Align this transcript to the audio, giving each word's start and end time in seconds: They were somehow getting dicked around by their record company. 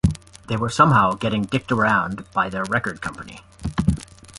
They 0.47 0.57
were 0.57 0.71
somehow 0.71 1.13
getting 1.13 1.45
dicked 1.45 1.71
around 1.71 2.23
by 2.33 2.49
their 2.49 2.63
record 2.65 3.01
company. 3.03 3.41